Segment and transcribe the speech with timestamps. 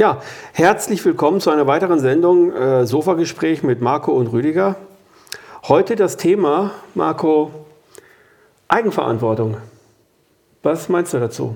[0.00, 0.22] Ja,
[0.54, 4.76] herzlich willkommen zu einer weiteren Sendung äh, Sofagespräch mit Marco und Rüdiger.
[5.68, 7.50] Heute das Thema, Marco,
[8.66, 9.58] Eigenverantwortung.
[10.62, 11.54] Was meinst du dazu?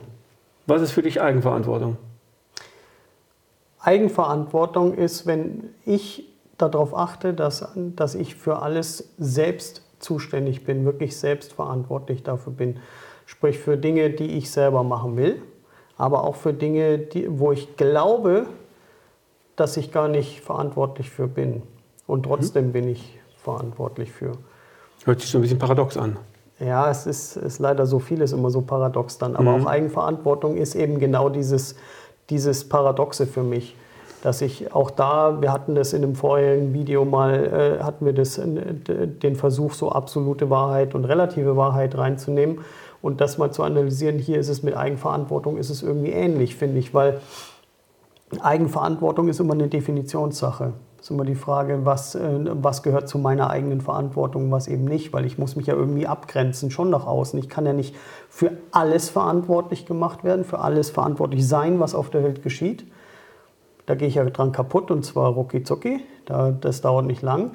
[0.67, 1.97] Was ist für dich Eigenverantwortung?
[3.81, 11.17] Eigenverantwortung ist, wenn ich darauf achte, dass, dass ich für alles selbst zuständig bin, wirklich
[11.17, 12.79] selbstverantwortlich dafür bin.
[13.25, 15.41] Sprich für Dinge, die ich selber machen will
[15.97, 18.47] aber auch für Dinge, die, wo ich glaube,
[19.57, 21.63] dass ich gar nicht verantwortlich für bin.
[22.07, 22.73] Und trotzdem mhm.
[22.73, 24.33] bin ich verantwortlich für.
[25.05, 26.17] Hört sich so ein bisschen paradox an.
[26.61, 29.37] Ja, es ist, ist leider so vieles immer so paradox dann.
[29.37, 29.63] Aber mhm.
[29.63, 31.77] auch Eigenverantwortung ist eben genau dieses,
[32.31, 33.77] dieses Paradoxe für mich.
[34.23, 38.15] Dass ich auch da, wir hatten das in einem vorherigen Video mal, äh, hatten wir
[38.15, 42.61] das, äh, den Versuch, so absolute Wahrheit und relative Wahrheit reinzunehmen
[43.05, 46.79] und das mal zu analysieren, hier ist es mit Eigenverantwortung, ist es irgendwie ähnlich, finde
[46.79, 47.21] ich, weil
[48.41, 50.73] Eigenverantwortung ist immer eine Definitionssache.
[50.97, 54.87] Es ist immer die Frage, was, äh, was gehört zu meiner eigenen Verantwortung, was eben
[54.87, 57.39] nicht, weil ich muss mich ja irgendwie abgrenzen, schon nach außen.
[57.39, 57.95] Ich kann ja nicht
[58.31, 62.87] für alles verantwortlich gemacht werden, für alles verantwortlich sein, was auf der Welt geschieht.
[63.85, 67.51] Da gehe ich ja dran kaputt und zwar rucki zucki, das dauert nicht lang.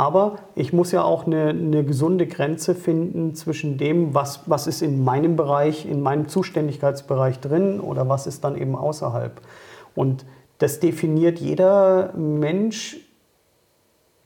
[0.00, 4.80] Aber ich muss ja auch eine, eine, gesunde Grenze finden zwischen dem, was, was ist
[4.80, 9.42] in meinem Bereich, in meinem Zuständigkeitsbereich drin oder was ist dann eben außerhalb.
[9.94, 10.24] Und
[10.56, 12.96] das definiert jeder Mensch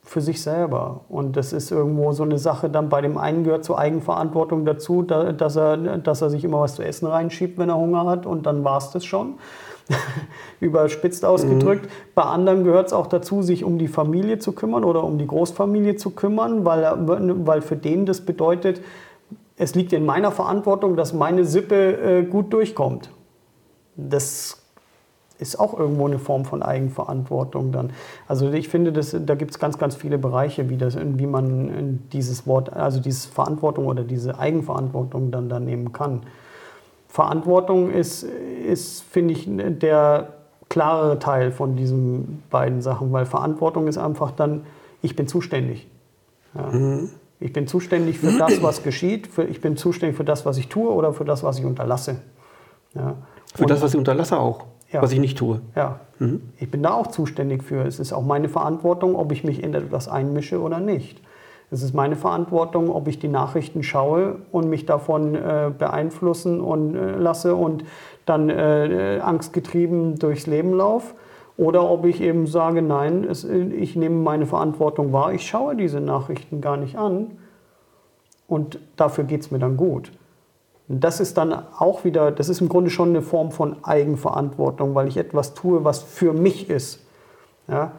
[0.04, 1.00] für sich selber.
[1.08, 5.02] Und das ist irgendwo so eine Sache, dann bei dem einen gehört zur Eigenverantwortung dazu,
[5.02, 8.46] dass er, dass er sich immer was zu essen reinschiebt, wenn er Hunger hat und
[8.46, 9.40] dann war es das schon.
[10.60, 11.86] überspitzt ausgedrückt.
[11.86, 11.90] Mhm.
[12.14, 15.26] Bei anderen gehört es auch dazu, sich um die Familie zu kümmern oder um die
[15.26, 16.84] Großfamilie zu kümmern, weil,
[17.46, 18.80] weil für den das bedeutet,
[19.56, 23.10] es liegt in meiner Verantwortung, dass meine Sippe äh, gut durchkommt.
[23.96, 24.64] Das
[25.38, 27.90] ist auch irgendwo eine Form von Eigenverantwortung dann.
[28.26, 32.00] Also ich finde, das, da gibt es ganz, ganz viele Bereiche, wie, das, wie man
[32.12, 36.22] dieses Wort, also diese Verantwortung oder diese Eigenverantwortung dann, dann nehmen kann.
[37.14, 40.30] Verantwortung ist, ist finde ich, der
[40.68, 44.66] klarere Teil von diesen beiden Sachen, weil Verantwortung ist einfach dann,
[45.00, 45.86] ich bin zuständig.
[46.56, 46.72] Ja.
[46.72, 47.10] Mhm.
[47.38, 50.66] Ich bin zuständig für das, was geschieht, für, ich bin zuständig für das, was ich
[50.66, 52.16] tue oder für das, was ich unterlasse.
[52.96, 53.14] Ja.
[53.54, 55.00] Für Und, das, was ich unterlasse auch, ja.
[55.00, 55.60] was ich nicht tue.
[55.76, 56.42] Ja, mhm.
[56.58, 57.86] ich bin da auch zuständig für.
[57.86, 61.20] Es ist auch meine Verantwortung, ob ich mich in etwas einmische oder nicht.
[61.74, 66.94] Es ist meine Verantwortung, ob ich die Nachrichten schaue und mich davon äh, beeinflussen und,
[66.94, 67.82] äh, lasse und
[68.26, 71.16] dann äh, angstgetrieben durchs Leben laufe.
[71.56, 76.00] Oder ob ich eben sage, nein, es, ich nehme meine Verantwortung wahr, ich schaue diese
[76.00, 77.38] Nachrichten gar nicht an
[78.46, 80.12] und dafür geht es mir dann gut.
[80.86, 84.94] Und das ist dann auch wieder, das ist im Grunde schon eine Form von Eigenverantwortung,
[84.94, 87.04] weil ich etwas tue, was für mich ist.
[87.66, 87.92] Ja?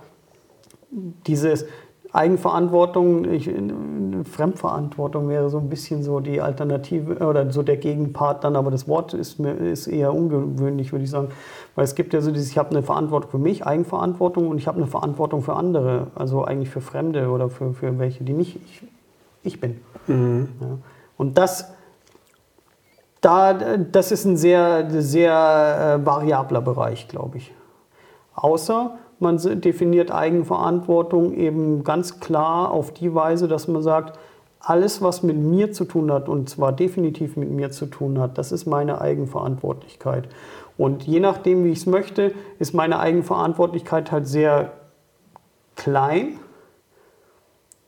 [1.27, 1.65] Dieses,
[2.15, 3.49] Eigenverantwortung, ich,
[4.31, 8.87] Fremdverantwortung wäre so ein bisschen so die Alternative oder so der Gegenpart dann, aber das
[8.87, 11.29] Wort ist, mir, ist eher ungewöhnlich, würde ich sagen.
[11.75, 14.67] Weil es gibt ja so dieses, ich habe eine Verantwortung für mich, Eigenverantwortung und ich
[14.67, 18.55] habe eine Verantwortung für andere, also eigentlich für Fremde oder für, für welche, die nicht
[18.55, 18.83] ich,
[19.43, 19.81] ich bin.
[20.07, 20.49] Mhm.
[20.61, 20.67] Ja.
[21.17, 21.73] Und das,
[23.19, 27.53] da, das ist ein sehr, sehr äh, variabler Bereich, glaube ich.
[28.35, 34.19] Außer man definiert Eigenverantwortung eben ganz klar auf die Weise, dass man sagt,
[34.59, 38.37] alles, was mit mir zu tun hat, und zwar definitiv mit mir zu tun hat,
[38.37, 40.27] das ist meine Eigenverantwortlichkeit.
[40.77, 44.71] Und je nachdem, wie ich es möchte, ist meine Eigenverantwortlichkeit halt sehr
[45.75, 46.39] klein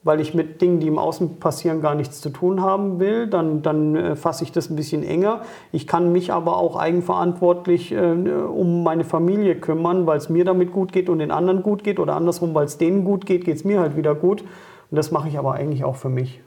[0.08, 3.60] weil ich mit Dingen, die im Außen passieren, gar nichts zu tun haben will, dann,
[3.60, 5.42] dann äh, fasse ich das ein bisschen enger.
[5.70, 10.72] Ich kann mich aber auch eigenverantwortlich äh, um meine Familie kümmern, weil es mir damit
[10.72, 13.56] gut geht und den anderen gut geht oder andersrum, weil es denen gut geht, geht
[13.56, 14.40] es mir halt wieder gut.
[14.40, 16.40] Und das mache ich aber eigentlich auch für mich.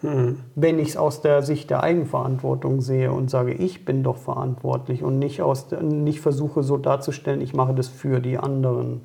[0.00, 0.40] Hm.
[0.56, 5.04] Wenn ich es aus der Sicht der Eigenverantwortung sehe und sage, ich bin doch verantwortlich
[5.04, 9.02] und nicht, aus, nicht versuche so darzustellen, ich mache das für die anderen.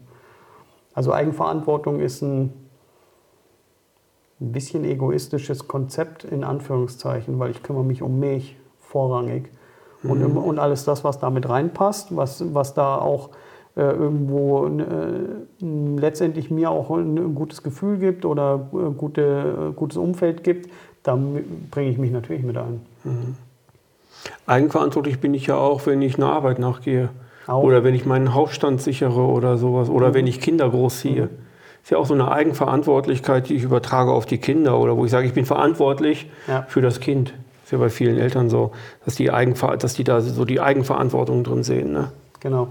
[0.96, 2.65] Also Eigenverantwortung ist ein
[4.42, 9.50] ein bisschen egoistisches Konzept in Anführungszeichen, weil ich kümmere mich um mich vorrangig.
[10.04, 10.12] Mhm.
[10.12, 13.30] Und, und alles das, was damit reinpasst, was, was da auch
[13.78, 15.66] äh, irgendwo äh,
[16.00, 20.70] letztendlich mir auch ein gutes Gefühl gibt oder äh, gute, gutes Umfeld gibt,
[21.04, 21.18] da
[21.72, 22.81] bringe ich mich natürlich mit ein.
[23.04, 23.36] Mhm.
[24.48, 27.10] Eigenverantwortlich bin ich ja auch, wenn ich einer Arbeit nachgehe.
[27.48, 27.64] Auch.
[27.64, 29.90] Oder wenn ich meinen Hausstand sichere oder sowas.
[29.90, 30.14] Oder mhm.
[30.16, 31.26] wenn ich Kinder großziehe.
[31.26, 31.44] Mhm
[31.86, 35.12] ist ja auch so eine Eigenverantwortlichkeit, die ich übertrage auf die Kinder oder wo ich
[35.12, 36.66] sage, ich bin verantwortlich ja.
[36.68, 37.30] für das Kind.
[37.30, 38.72] Das ist ja bei vielen Eltern so,
[39.06, 41.94] dass die, Eigenver dass die da so die Eigenverantwortung drin sehen.
[41.94, 42.12] Ne?
[42.40, 42.70] Genau.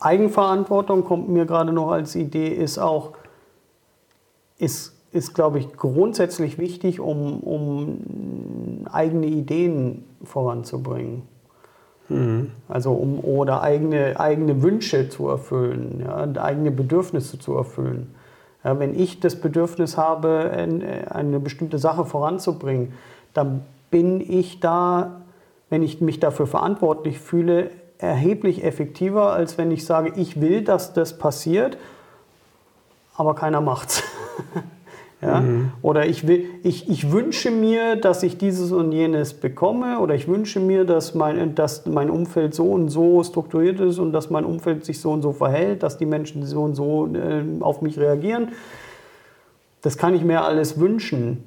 [0.00, 3.12] Eigenverantwortung kommt mir gerade noch als Idee, ist auch,
[4.58, 11.22] ist, ist glaube ich, grundsätzlich wichtig, um, um eigene Ideen voranzubringen.
[12.08, 12.52] Mhm.
[12.68, 18.14] Also um oder eigene, eigene Wünsche zu erfüllen, ja, eigene Bedürfnisse zu erfüllen.
[18.64, 20.50] Ja, wenn ich das Bedürfnis habe,
[21.10, 22.92] eine bestimmte Sache voranzubringen,
[23.32, 25.20] dann bin ich da,
[25.70, 30.92] wenn ich mich dafür verantwortlich fühle, erheblich effektiver, als wenn ich sage, ich will, dass
[30.92, 31.78] das passiert,
[33.16, 34.02] aber keiner macht's.
[35.20, 35.40] Ja?
[35.40, 35.72] Mhm.
[35.82, 40.28] Oder ich, will, ich, ich wünsche mir, dass ich dieses und jenes bekomme oder ich
[40.28, 44.44] wünsche mir, dass mein, dass mein Umfeld so und so strukturiert ist und dass mein
[44.44, 47.98] Umfeld sich so und so verhält, dass die Menschen so und so äh, auf mich
[47.98, 48.50] reagieren.
[49.82, 51.44] Das kann ich mir alles wünschen.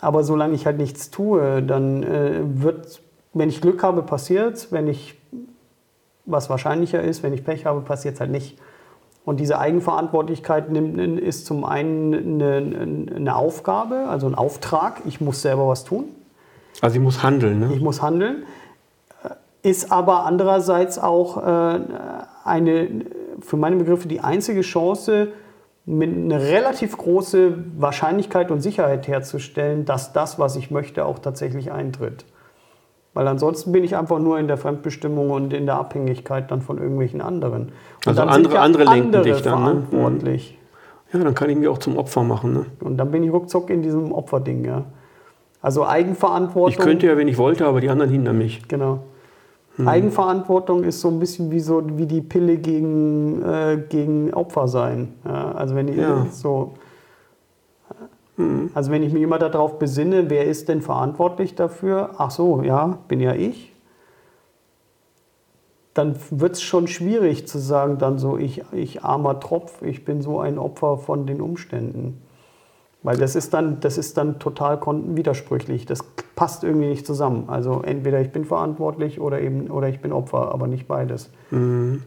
[0.00, 3.00] Aber solange ich halt nichts tue, dann äh, wird,
[3.32, 4.72] wenn ich Glück habe, passiert es.
[4.72, 5.18] Wenn ich,
[6.26, 8.58] was wahrscheinlicher ist, wenn ich Pech habe, passiert es halt nicht.
[9.24, 15.00] Und diese Eigenverantwortlichkeit ist zum einen eine, eine, Aufgabe, also ein Auftrag.
[15.06, 16.04] Ich muss selber was tun.
[16.82, 17.60] Also ich muss handeln.
[17.60, 17.70] Ne?
[17.74, 18.42] Ich muss handeln.
[19.62, 21.80] Ist aber andererseits auch äh,
[22.44, 22.88] eine,
[23.40, 25.28] für meine Begriffe die einzige Chance,
[25.86, 31.72] mit einer relativ große Wahrscheinlichkeit und Sicherheit herzustellen, dass das, was ich möchte, auch tatsächlich
[31.72, 32.24] eintritt.
[33.14, 36.78] Weil ansonsten bin ich einfach nur in der Fremdbestimmung und in der Abhängigkeit dann von
[36.78, 37.72] irgendwelchen anderen.
[38.04, 39.64] Und also andere, ja andere lenken andere dich dann, ne?
[39.64, 40.58] verantwortlich.
[41.12, 42.52] Ja, dann kann ich mich auch zum Opfer machen.
[42.52, 42.66] Ne?
[42.80, 44.84] Und dann bin ich ruckzuck in diesem Opferding, ja.
[45.62, 46.70] Also Eigenverantwortung.
[46.70, 48.66] Ich könnte ja, wenn ich wollte, aber die anderen hindern mich.
[48.68, 48.98] Genau.
[49.76, 49.88] Hm.
[49.88, 55.14] Eigenverantwortung ist so ein bisschen wie, so, wie die Pille gegen, äh, gegen Opfer sein.
[55.24, 56.26] Ja, also wenn ich ja.
[56.30, 56.74] so
[58.36, 58.70] Mhm.
[58.74, 62.10] Also wenn ich mich immer darauf besinne, wer ist denn verantwortlich dafür?
[62.18, 63.72] Ach so, ja, bin ja ich.
[65.94, 70.22] Dann wird es schon schwierig zu sagen, dann so, ich, ich armer Tropf, ich bin
[70.22, 72.20] so ein Opfer von den Umständen.
[73.04, 75.86] Weil das ist dann, das ist dann total widersprüchlich.
[75.86, 76.00] Das
[76.34, 77.44] passt irgendwie nicht zusammen.
[77.48, 81.30] Also entweder ich bin verantwortlich oder eben oder ich bin Opfer, aber nicht beides.
[81.50, 82.02] Mhm.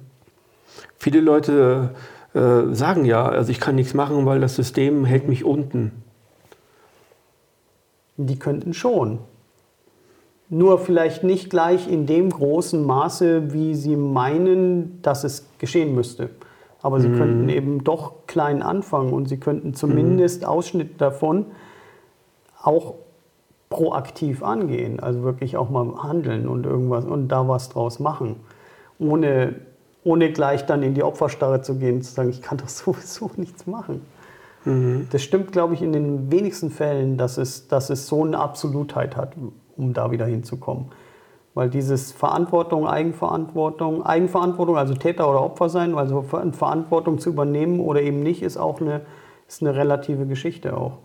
[0.98, 1.92] Viele Leute
[2.34, 5.92] äh, sagen ja, also ich kann nichts machen, weil das System hält mich unten.
[8.18, 9.19] Die könnten schon.
[10.50, 16.30] Nur vielleicht nicht gleich in dem großen Maße, wie sie meinen, dass es geschehen müsste.
[16.81, 17.18] Aber sie mhm.
[17.18, 20.48] könnten eben doch klein anfangen und sie könnten zumindest mhm.
[20.48, 21.48] Ausschnitte davon
[22.62, 22.96] auch
[23.69, 28.38] proaktiv angehen, also wirklich auch mal handeln und irgendwas und da was draus machen,
[29.00, 29.56] ohne,
[30.04, 33.30] ohne gleich dann in die Opferstarre zu gehen und zu sagen, ich kann doch sowieso
[33.36, 34.02] nichts machen.
[34.65, 35.07] Mhm.
[35.12, 39.15] Das stimmt, glaube ich, in den wenigsten Fällen, dass es, dass es so eine Absolutheit
[39.15, 39.33] hat,
[39.75, 40.88] um da wieder hinzukommen.
[41.54, 48.01] Weil dieses Verantwortung, Eigenverantwortung, Eigenverantwortung, also Täter oder Opfer sein, also Verantwortung zu übernehmen oder
[48.01, 49.01] eben nicht, ist auch eine,
[49.48, 51.00] ist eine relative Geschichte auch.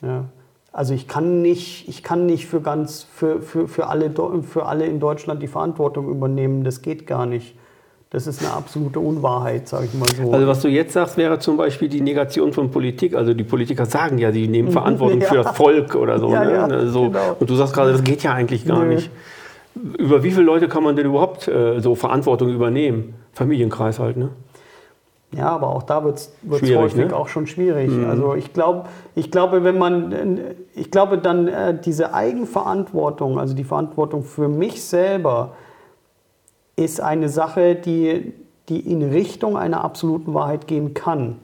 [0.00, 0.26] Ja.
[0.72, 4.12] Also ich kann nicht, ich kann nicht für, ganz, für, für, für, alle,
[4.42, 6.64] für alle in Deutschland die Verantwortung übernehmen.
[6.64, 7.56] Das geht gar nicht.
[8.14, 10.32] Das ist eine absolute Unwahrheit, sage ich mal so.
[10.32, 13.16] Also was du jetzt sagst, wäre zum Beispiel die Negation von Politik.
[13.16, 15.26] Also die Politiker sagen ja, sie nehmen Verantwortung ja.
[15.26, 16.30] für das Volk oder so.
[16.30, 16.52] Ja, ne?
[16.52, 16.86] ja, ne?
[16.86, 17.10] so.
[17.10, 17.36] Genau.
[17.40, 18.94] Und du sagst gerade, das geht ja eigentlich gar Nö.
[18.94, 19.10] nicht.
[19.98, 23.14] Über wie viele Leute kann man denn überhaupt äh, so Verantwortung übernehmen?
[23.32, 24.28] Familienkreis halt, ne?
[25.36, 27.16] Ja, aber auch da wird es häufig ne?
[27.16, 27.90] auch schon schwierig.
[27.90, 28.08] Mhm.
[28.08, 30.38] Also ich, glaub, ich glaube, wenn man,
[30.76, 35.50] ich glaube dann äh, diese Eigenverantwortung, also die Verantwortung für mich selber,
[36.76, 38.32] ist eine Sache, die,
[38.68, 41.38] die in Richtung einer absoluten Wahrheit gehen kann.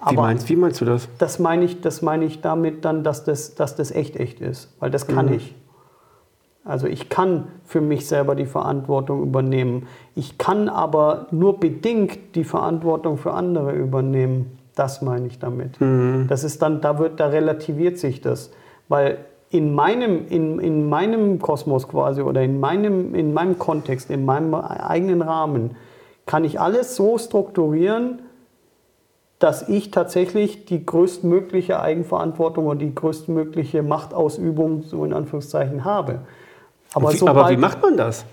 [0.00, 1.08] Aber wie, meinst, wie meinst du das?
[1.18, 4.72] Das meine ich, das meine ich damit dann, dass das, dass das echt echt ist,
[4.78, 5.34] weil das kann mhm.
[5.34, 5.54] ich.
[6.64, 9.86] Also ich kann für mich selber die Verantwortung übernehmen.
[10.16, 14.58] Ich kann aber nur bedingt die Verantwortung für andere übernehmen.
[14.74, 15.80] Das meine ich damit.
[15.80, 16.26] Mhm.
[16.28, 18.50] Das ist dann, da wird, da relativiert sich das,
[18.88, 19.18] weil
[19.50, 24.54] in meinem, in, in meinem Kosmos quasi oder in meinem, in meinem Kontext, in meinem
[24.54, 25.76] eigenen Rahmen,
[26.26, 28.20] kann ich alles so strukturieren,
[29.38, 36.20] dass ich tatsächlich die größtmögliche Eigenverantwortung und die größtmögliche Machtausübung so in Anführungszeichen habe.
[36.94, 38.24] Aber, wie, aber wie macht man das?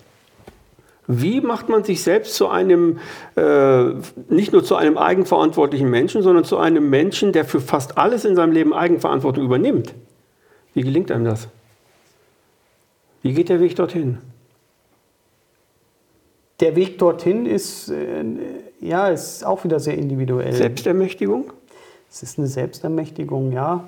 [1.06, 3.00] Wie macht man sich selbst zu einem,
[3.36, 3.84] äh,
[4.30, 8.38] nicht nur zu einem eigenverantwortlichen Menschen, sondern zu einem Menschen, der für fast alles in
[8.38, 9.94] seinem Leben Eigenverantwortung übernimmt?
[10.74, 11.48] Wie gelingt einem das?
[13.22, 14.18] Wie geht der Weg dorthin?
[16.60, 18.24] Der Weg dorthin ist, äh,
[18.80, 20.54] ja, ist auch wieder sehr individuell.
[20.54, 21.52] Selbstermächtigung?
[22.10, 23.86] Es ist eine Selbstermächtigung, ja.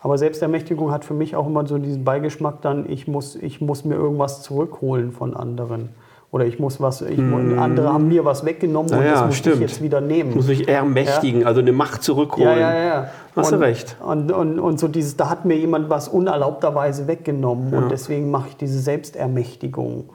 [0.00, 3.84] Aber Selbstermächtigung hat für mich auch immer so diesen Beigeschmack dann, ich muss, ich muss
[3.84, 5.88] mir irgendwas zurückholen von anderen.
[6.34, 7.60] Oder ich muss was, ich, mm.
[7.60, 9.54] andere haben mir was weggenommen und das muss stimmt.
[9.54, 10.30] ich jetzt wieder nehmen.
[10.30, 11.46] Ich muss mich ermächtigen, ja.
[11.46, 12.58] also eine Macht zurückholen.
[12.58, 13.10] Ja, ja, ja.
[13.36, 13.96] Hast und, du recht.
[14.04, 18.48] Und, und, und so dieses, da hat mir jemand was unerlaubterweise weggenommen und deswegen mache
[18.48, 20.10] ich diese Selbstermächtigung.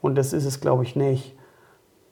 [0.00, 1.36] Und das ist es, glaube ich, nicht.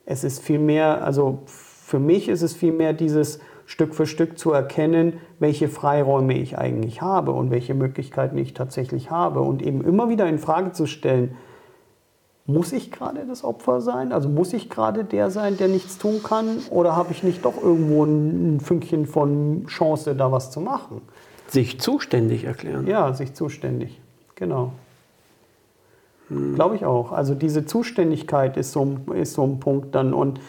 [0.05, 5.15] Es ist vielmehr, also für mich ist es vielmehr dieses Stück für Stück zu erkennen,
[5.39, 10.25] welche Freiräume ich eigentlich habe und welche Möglichkeiten ich tatsächlich habe und eben immer wieder
[10.29, 11.35] in Frage zu stellen,
[12.53, 14.11] muss ich gerade das Opfer sein?
[14.11, 16.59] Also muss ich gerade der sein, der nichts tun kann?
[16.69, 21.01] Oder habe ich nicht doch irgendwo ein Fünkchen von Chance, da was zu machen?
[21.47, 22.87] Sich zuständig erklären.
[22.87, 23.99] Ja, sich zuständig.
[24.35, 24.73] Genau.
[26.29, 26.55] Hm.
[26.55, 27.11] Glaube ich auch.
[27.11, 30.13] Also diese Zuständigkeit ist so, ist so ein Punkt dann.
[30.13, 30.39] Und,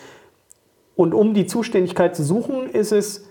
[0.95, 3.25] und um die Zuständigkeit zu suchen, ist es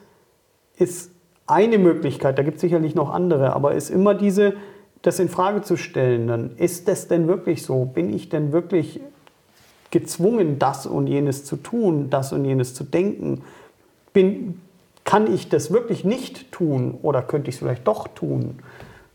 [0.82, 1.12] ist
[1.48, 4.54] eine Möglichkeit, da gibt es sicherlich noch andere, aber ist immer diese,
[5.02, 7.86] das in Frage zu stellen, dann ist das denn wirklich so?
[7.86, 9.00] Bin ich denn wirklich
[9.90, 13.42] gezwungen, das und jenes zu tun, das und jenes zu denken?
[14.14, 14.62] Bin,
[15.04, 18.60] kann ich das wirklich nicht tun oder könnte ich es vielleicht doch tun?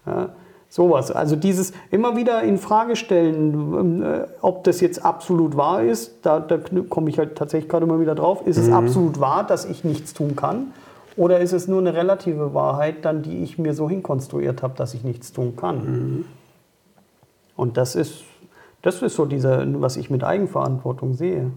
[0.06, 0.30] Ja,
[0.68, 1.10] sowas.
[1.10, 6.40] Also dieses immer wieder in Frage stellen, äh, ob das jetzt absolut wahr ist, da,
[6.40, 8.46] da komme ich halt tatsächlich gerade immer wieder drauf.
[8.46, 8.62] Ist mhm.
[8.64, 10.72] es absolut wahr, dass ich nichts tun kann?
[11.16, 14.94] Oder ist es nur eine relative Wahrheit, dann, die ich mir so hinkonstruiert habe, dass
[14.94, 15.76] ich nichts tun kann?
[15.76, 16.24] Mhm.
[17.56, 18.24] Und das ist,
[18.82, 21.50] das ist so dieser, was ich mit Eigenverantwortung sehe.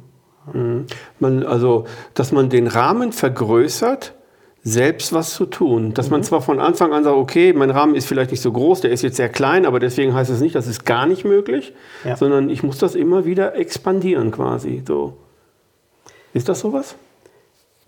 [0.53, 0.85] Mhm.
[1.19, 4.13] Man, also, dass man den Rahmen vergrößert,
[4.63, 5.93] selbst was zu tun.
[5.93, 6.11] Dass mhm.
[6.11, 8.91] man zwar von Anfang an sagt, okay, mein Rahmen ist vielleicht nicht so groß, der
[8.91, 11.73] ist jetzt sehr klein, aber deswegen heißt es nicht, das ist gar nicht möglich,
[12.05, 12.15] ja.
[12.15, 14.83] sondern ich muss das immer wieder expandieren quasi.
[14.85, 15.17] So.
[16.33, 16.95] Ist das sowas?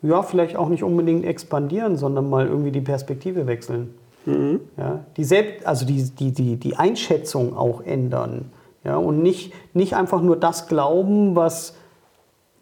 [0.01, 3.93] Ja, vielleicht auch nicht unbedingt expandieren, sondern mal irgendwie die Perspektive wechseln.
[4.25, 4.61] Mhm.
[4.77, 8.51] Ja, die, Selbst, also die, die, die, die Einschätzung auch ändern.
[8.83, 11.75] Ja, und nicht, nicht einfach nur das glauben, was,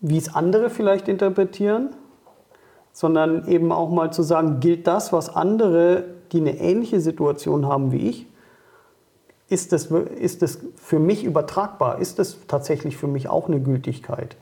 [0.01, 1.89] wie es andere vielleicht interpretieren,
[2.91, 7.91] sondern eben auch mal zu sagen, gilt das, was andere, die eine ähnliche Situation haben
[7.91, 8.27] wie ich,
[9.47, 11.99] ist das, ist das für mich übertragbar?
[11.99, 14.35] Ist das tatsächlich für mich auch eine Gültigkeit?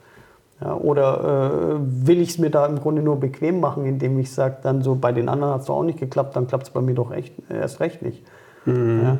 [0.59, 4.31] Ja, oder äh, will ich es mir da im Grunde nur bequem machen, indem ich
[4.31, 6.69] sage, dann so, bei den anderen hat es doch auch nicht geklappt, dann klappt es
[6.71, 8.23] bei mir doch echt, erst recht nicht.
[8.65, 9.01] Mhm.
[9.03, 9.17] Ja,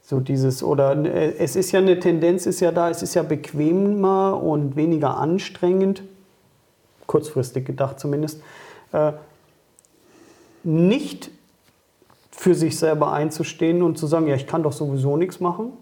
[0.00, 3.24] so dieses, oder äh, es ist ja eine Tendenz, ist ja da, es ist ja
[3.24, 6.02] bequemer und weniger anstrengend,
[7.06, 8.40] kurzfristig gedacht zumindest,
[8.92, 9.12] äh,
[10.62, 11.30] nicht
[12.30, 15.72] für sich selber einzustehen und zu sagen, ja, ich kann doch sowieso nichts machen,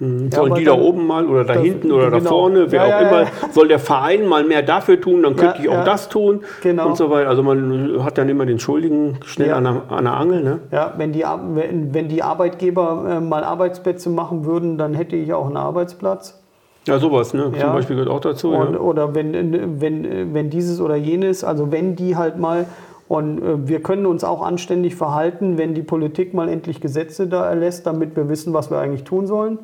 [0.00, 0.32] Mhm.
[0.32, 2.22] Sollen die da oben mal oder da hinten oder genau.
[2.22, 3.28] da vorne, wer ja, auch ja, immer, ja.
[3.52, 6.88] soll der Verein mal mehr dafür tun, dann könnte ich auch das tun genau.
[6.88, 7.28] und so weiter.
[7.28, 10.42] Also man hat dann immer den Schuldigen schnell an der, an, der, Angel.
[10.42, 10.60] Ne?
[10.72, 15.34] Ja, wenn die, wenn, wenn die Arbeitgeber äh, mal Arbeitsplätze machen würden, dann hätte ich
[15.34, 16.42] auch einen Arbeitsplatz.
[16.86, 17.52] Ja, sowas, ne?
[17.52, 18.52] zum Beispiel gehört auch dazu.
[18.52, 22.64] Und, oder wenn, wenn, wenn dieses oder jenes, also wenn die halt mal
[23.06, 27.44] und äh, wir können uns auch anständig verhalten, wenn die Politik mal endlich Gesetze da
[27.44, 29.58] erlässt, damit wir wissen, was wir eigentlich tun sollen.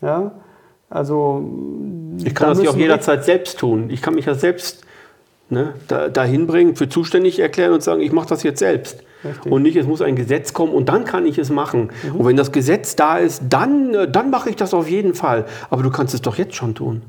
[0.00, 0.32] Ja?
[0.88, 1.44] Also,
[2.24, 3.90] ich kann das ja auch jederzeit selbst tun.
[3.90, 4.84] Ich kann mich ja selbst
[5.48, 9.02] ne, da, dahin bringen, für zuständig erklären und sagen, ich mache das jetzt selbst.
[9.24, 9.50] Richtig.
[9.50, 11.90] Und nicht, es muss ein Gesetz kommen und dann kann ich es machen.
[12.04, 12.16] Mhm.
[12.16, 15.46] Und wenn das Gesetz da ist, dann, äh, dann mache ich das auf jeden Fall.
[15.70, 17.02] Aber du kannst es doch jetzt schon tun.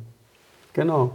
[0.74, 1.12] Genau.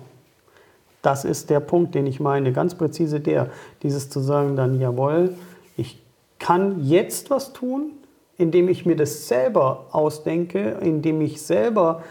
[1.00, 3.50] Das ist der Punkt, den ich meine, ganz präzise der.
[3.82, 5.34] Dieses zu sagen dann, jawohl,
[5.76, 6.00] ich
[6.38, 7.90] kann jetzt was tun,
[8.38, 12.02] indem ich mir das selber ausdenke, indem ich selber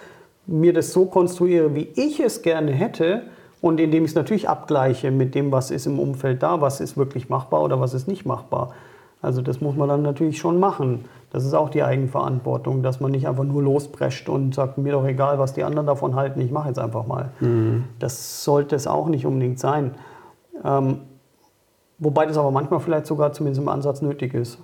[0.48, 3.24] mir das so konstruiere, wie ich es gerne hätte
[3.62, 6.98] und indem ich es natürlich abgleiche mit dem, was ist im Umfeld da, was ist
[6.98, 8.74] wirklich machbar oder was ist nicht machbar.
[9.22, 11.06] Also das muss man dann natürlich schon machen.
[11.32, 15.06] Das ist auch die Eigenverantwortung, dass man nicht einfach nur losprescht und sagt, mir doch
[15.06, 17.32] egal, was die anderen davon halten, ich mache jetzt einfach mal.
[17.40, 17.86] Mhm.
[18.00, 19.94] Das sollte es auch nicht unbedingt sein.
[20.66, 21.02] Ähm,
[22.00, 24.58] wobei das aber manchmal vielleicht sogar zumindest im Ansatz nötig ist.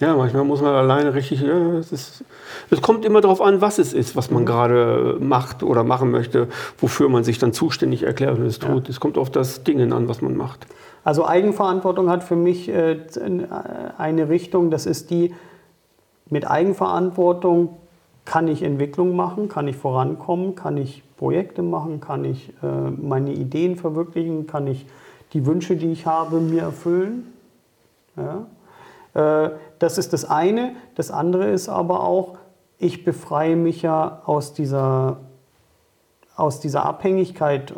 [0.00, 1.40] Ja, manchmal muss man alleine richtig.
[1.40, 2.24] Ja, es, ist,
[2.70, 4.46] es kommt immer darauf an, was es ist, was man mhm.
[4.46, 6.48] gerade macht oder machen möchte,
[6.78, 8.88] wofür man sich dann zuständig erklärt und es tut.
[8.88, 8.90] Ja.
[8.90, 10.66] Es kommt auf das Ding an, was man macht.
[11.04, 12.98] Also Eigenverantwortung hat für mich äh,
[13.98, 15.34] eine Richtung, das ist die,
[16.30, 17.76] mit Eigenverantwortung
[18.24, 23.32] kann ich Entwicklung machen, kann ich vorankommen, kann ich Projekte machen, kann ich äh, meine
[23.32, 24.86] Ideen verwirklichen, kann ich
[25.34, 27.32] die Wünsche, die ich habe, mir erfüllen.
[28.16, 28.46] Ja?
[29.14, 30.76] Äh, das ist das eine.
[30.94, 32.38] Das andere ist aber auch,
[32.78, 35.18] ich befreie mich ja aus dieser,
[36.36, 37.74] aus dieser Abhängigkeit,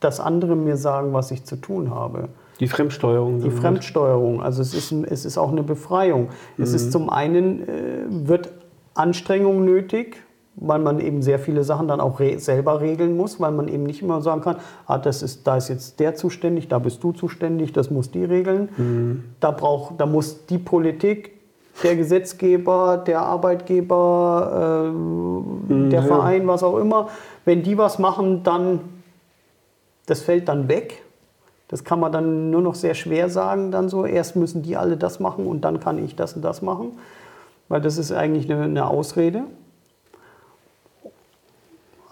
[0.00, 2.28] dass andere mir sagen, was ich zu tun habe.
[2.60, 3.40] Die Fremdsteuerung.
[3.40, 4.42] Die Fremdsteuerung.
[4.42, 6.28] Also es ist, es ist auch eine Befreiung.
[6.56, 6.64] Mhm.
[6.64, 8.52] Es ist zum einen, äh, wird
[8.94, 10.22] Anstrengung nötig,
[10.56, 13.84] weil man eben sehr viele Sachen dann auch re selber regeln muss, weil man eben
[13.84, 14.56] nicht immer sagen kann,
[14.86, 18.24] ah, das ist, da ist jetzt der zuständig, da bist du zuständig, das muss die
[18.24, 18.68] regeln.
[18.76, 19.24] Mhm.
[19.40, 21.32] Da, brauch, da muss die Politik,
[21.82, 26.02] der Gesetzgeber, der Arbeitgeber, äh, mhm, der.
[26.02, 27.08] Verein, was auch immer,
[27.44, 28.80] wenn die was machen, dann,
[30.06, 31.02] das fällt dann weg.
[31.68, 34.98] Das kann man dann nur noch sehr schwer sagen, dann so, erst müssen die alle
[34.98, 36.98] das machen und dann kann ich das und das machen,
[37.68, 39.44] weil das ist eigentlich eine, eine Ausrede.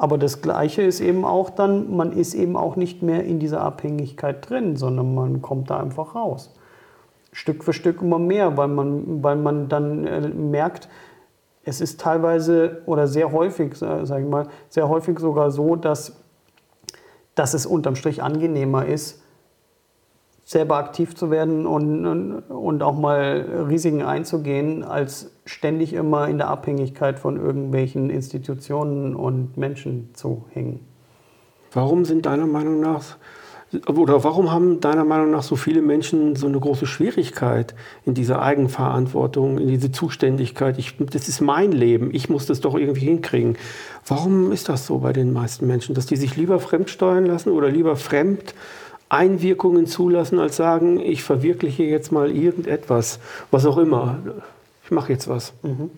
[0.01, 3.61] Aber das Gleiche ist eben auch dann, man ist eben auch nicht mehr in dieser
[3.61, 6.55] Abhängigkeit drin, sondern man kommt da einfach raus.
[7.33, 10.89] Stück für Stück immer mehr, weil man, weil man dann äh, merkt,
[11.65, 16.17] es ist teilweise oder sehr häufig, sage ich mal, sehr häufig sogar so, dass,
[17.35, 19.20] dass es unterm Strich angenehmer ist,
[20.51, 22.05] selber aktiv zu werden und,
[22.49, 29.57] und, auch mal Risiken einzugehen, als ständig immer in der Abhängigkeit von irgendwelchen Institutionen und
[29.57, 30.81] Menschen zu hängen.
[31.71, 33.17] Warum sind deiner Meinung nach
[33.87, 38.43] oder warum haben deiner Meinung nach so viele Menschen so eine große Schwierigkeit in dieser
[38.43, 40.81] Eigenverantwortung, in diese Zuständigkeit?
[40.81, 43.57] Ich, das ist mein Leben, ich muss das doch irgendwie hinkriegen.
[44.05, 47.69] Warum ist das so bei den meisten Menschen, dass die sich lieber fremdsteuern lassen oder
[47.69, 48.57] lieber fremd
[49.11, 53.19] Einwirkungen zulassen, als sagen, ich verwirkliche jetzt mal irgendetwas,
[53.51, 54.19] was auch immer.
[54.85, 55.53] Ich mache jetzt was.
[55.63, 55.91] Mhm.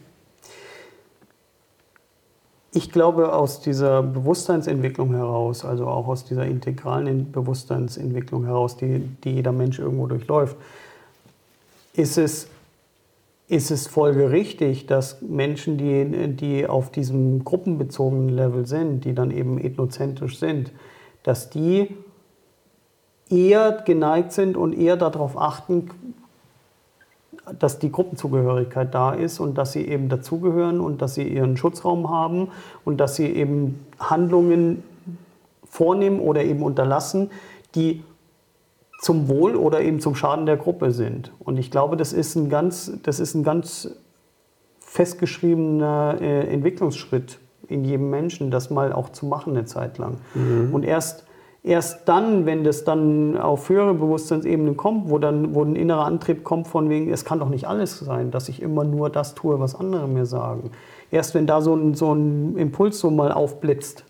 [2.75, 9.33] Ich glaube, aus dieser Bewusstseinsentwicklung heraus, also auch aus dieser integralen Bewusstseinsentwicklung heraus, die, die
[9.33, 10.57] jeder Mensch irgendwo durchläuft,
[11.92, 12.49] ist es,
[13.49, 19.59] ist es folgerichtig, dass Menschen, die, die auf diesem gruppenbezogenen Level sind, die dann eben
[19.59, 20.72] ethnozentrisch sind,
[21.25, 21.94] dass die
[23.28, 25.90] eher geneigt sind und eher darauf achten,
[27.58, 32.11] dass die Gruppenzugehörigkeit da ist und dass sie eben dazugehören und dass sie ihren Schutzraum
[32.11, 32.48] haben
[32.85, 34.85] und dass sie eben Handlungen
[35.64, 37.30] vornehmen oder eben unterlassen,
[37.74, 38.04] die
[39.00, 41.32] zum Wohl oder eben zum Schaden der Gruppe sind.
[41.40, 43.90] Und ich glaube, das ist ein ganz, das ist ein ganz
[44.78, 50.18] festgeschriebener äh, Entwicklungsschritt in jedem Menschen, das mal auch zu machen eine Zeit lang.
[50.35, 50.72] Mhm.
[50.72, 51.24] Und erst
[51.64, 56.44] erst dann, wenn das dann auf höhere Bewusstseinsebenen kommt, wo dann wo ein innerer Antrieb
[56.44, 59.61] kommt von wegen, es kann doch nicht alles sein, dass ich immer nur das tue,
[59.61, 60.70] was andere mir sagen.
[61.11, 64.05] Erst wenn da so ein, so ein Impuls so mal aufblitzt,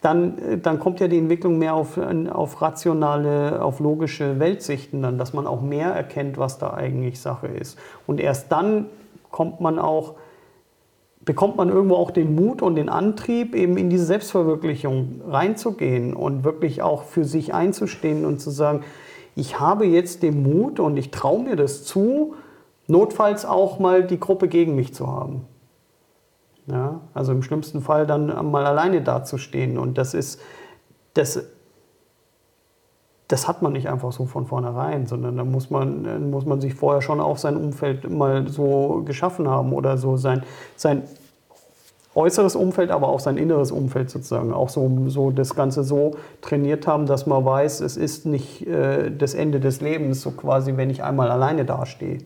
[0.00, 1.98] dann, dann kommt ja die Entwicklung mehr auf,
[2.30, 7.48] auf rationale, auf logische Weltsichten dann, dass man auch mehr erkennt, was da eigentlich Sache
[7.48, 7.78] ist.
[8.06, 8.86] Und erst dann
[9.30, 10.14] kommt man auch
[11.28, 16.42] bekommt man irgendwo auch den Mut und den Antrieb, eben in diese Selbstverwirklichung reinzugehen und
[16.42, 18.82] wirklich auch für sich einzustehen und zu sagen,
[19.36, 22.34] ich habe jetzt den Mut und ich traue mir das zu,
[22.86, 25.44] notfalls auch mal die Gruppe gegen mich zu haben.
[26.66, 29.76] Ja, also im schlimmsten Fall dann mal alleine dazustehen.
[29.76, 30.40] Und das ist,
[31.12, 31.44] das,
[33.28, 36.74] das hat man nicht einfach so von vornherein, sondern da muss man, muss man sich
[36.74, 40.42] vorher schon auch sein Umfeld mal so geschaffen haben oder so sein,
[40.76, 41.02] sein
[42.14, 44.52] äußeres Umfeld, aber auch sein inneres Umfeld sozusagen.
[44.52, 49.10] Auch so, so das Ganze so trainiert haben, dass man weiß, es ist nicht äh,
[49.10, 52.18] das Ende des Lebens, so quasi, wenn ich einmal alleine dastehe.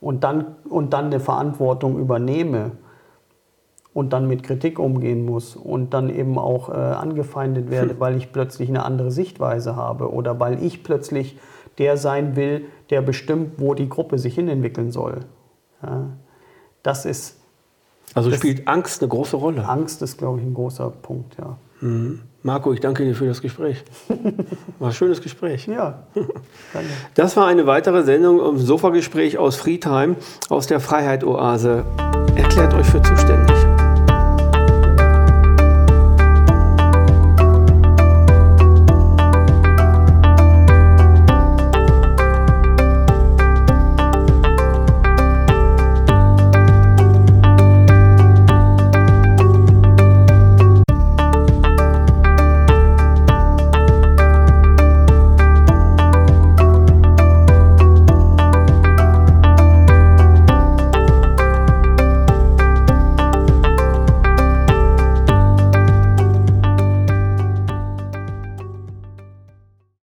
[0.00, 2.72] Und dann, und dann eine Verantwortung übernehme
[3.94, 8.00] und dann mit Kritik umgehen muss und dann eben auch äh, angefeindet werde, hm.
[8.00, 11.38] weil ich plötzlich eine andere Sichtweise habe oder weil ich plötzlich
[11.78, 15.20] der sein will, der bestimmt, wo die Gruppe sich hinentwickeln soll.
[15.82, 16.10] Ja,
[16.82, 17.42] das ist
[18.14, 19.66] also das spielt Angst eine große Rolle?
[19.66, 21.56] Angst ist, glaube ich, ein großer Punkt, ja.
[21.80, 22.20] Mhm.
[22.42, 23.84] Marco, ich danke dir für das Gespräch.
[24.78, 25.66] War ein schönes Gespräch.
[25.66, 26.88] Ja, danke.
[27.14, 30.16] Das war eine weitere Sendung im Sofagespräch aus Friedheim,
[30.48, 31.84] aus der Freiheit-Oase.
[32.36, 33.41] Erklärt euch für zuständig.